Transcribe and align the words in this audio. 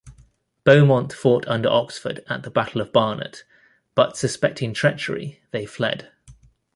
Beaumont 0.63 1.13
fought 1.13 1.47
under 1.47 1.69
Oxford 1.69 2.23
at 2.27 2.41
the 2.41 2.49
Battle 2.49 2.81
of 2.81 2.91
Barnet, 2.91 3.43
but 3.93 4.17
suspecting 4.17 4.73
treachery, 4.73 5.43
they 5.51 5.67
fled. 5.67 6.09